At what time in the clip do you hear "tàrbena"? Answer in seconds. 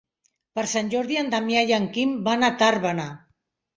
2.63-3.07